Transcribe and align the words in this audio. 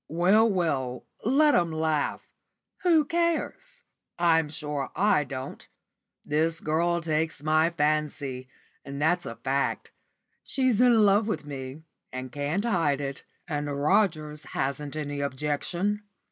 "Well, 0.07 0.49
well, 0.49 1.05
let 1.25 1.53
'em 1.53 1.71
laugh. 1.71 2.27
Who 2.81 3.05
cares? 3.05 3.83
I'm 4.17 4.49
sure 4.49 4.89
I 4.95 5.23
don't. 5.23 5.67
This 6.25 6.59
girl 6.59 7.01
takes 7.01 7.43
my 7.43 7.69
fancy, 7.69 8.49
and 8.83 8.99
that's 8.99 9.27
a 9.27 9.35
fact. 9.35 9.91
She's 10.43 10.81
in 10.81 11.05
love 11.05 11.27
with 11.27 11.45
me, 11.45 11.83
and 12.11 12.31
can't 12.31 12.65
hide 12.65 12.99
it, 12.99 13.23
and 13.47 13.67
Rogers 13.79 14.41
hasn't 14.55 14.95
any 14.95 15.21
objection." 15.21 16.01